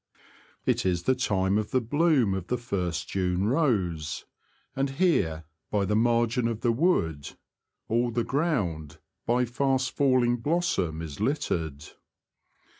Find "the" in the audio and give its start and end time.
1.03-1.13, 1.69-1.79, 2.47-2.57, 5.85-5.95, 6.61-6.71, 8.09-8.23